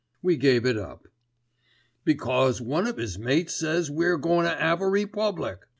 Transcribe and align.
We 0.23 0.35
gave 0.35 0.65
it 0.65 0.77
up. 0.77 1.07
"Because 2.05 2.59
one 2.59 2.87
of 2.87 2.97
'is 2.99 3.19
mates 3.19 3.53
says 3.53 3.91
we're 3.91 4.17
goin' 4.17 4.45
to 4.45 4.59
'ave 4.65 4.83
a 4.83 4.87
republic! 4.89 5.59